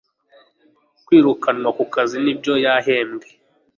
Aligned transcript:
kwirukanwa 1.05 1.69
ku 1.77 1.83
kazi 1.93 2.17
nibyo 2.23 2.53
yahembwe 2.65 3.27